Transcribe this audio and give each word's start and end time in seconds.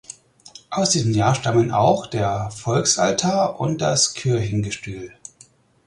Aus 0.71 0.89
diesem 0.89 1.13
Jahr 1.13 1.35
stammen 1.35 1.69
auch 1.69 2.07
der 2.07 2.49
Volksaltar 2.49 3.59
und 3.59 3.81
das 3.81 4.15
Kirchengestühl. 4.15 5.11